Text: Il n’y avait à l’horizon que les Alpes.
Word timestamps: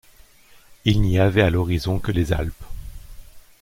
Il 0.83 0.99
n’y 1.03 1.19
avait 1.19 1.43
à 1.43 1.51
l’horizon 1.51 1.99
que 1.99 2.11
les 2.11 2.33
Alpes. 2.33 2.63